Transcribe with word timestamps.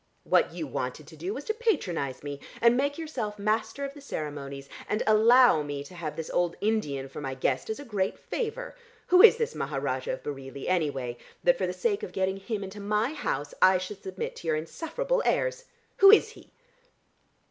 What 0.23 0.51
you 0.51 0.65
wanted 0.65 1.05
to 1.05 1.15
do 1.15 1.31
was 1.31 1.43
to 1.43 1.53
patronise 1.53 2.23
me, 2.23 2.39
and 2.59 2.75
make 2.75 2.97
yourself 2.97 3.37
Master 3.37 3.85
of 3.85 3.93
the 3.93 4.01
Ceremonies, 4.01 4.67
and 4.89 5.03
allow 5.05 5.61
me 5.61 5.83
to 5.83 5.93
have 5.93 6.15
this 6.15 6.31
old 6.31 6.55
Indian 6.59 7.07
for 7.07 7.21
my 7.21 7.35
guest 7.35 7.69
as 7.69 7.79
a 7.79 7.85
great 7.85 8.17
favour. 8.17 8.75
Who 9.09 9.21
is 9.21 9.37
this 9.37 9.53
Maharajah 9.53 10.13
of 10.13 10.23
Bareilly 10.23 10.67
anyway, 10.67 11.17
that 11.43 11.59
for 11.59 11.67
the 11.67 11.71
sake 11.71 12.01
of 12.01 12.13
getting 12.13 12.37
him 12.37 12.63
into 12.63 12.79
my 12.79 13.13
house 13.13 13.53
I 13.61 13.77
should 13.77 14.01
submit 14.01 14.35
to 14.37 14.47
your 14.47 14.55
insufferable 14.55 15.21
airs? 15.23 15.65
Who 15.97 16.09
is 16.09 16.29
he?" 16.29 16.51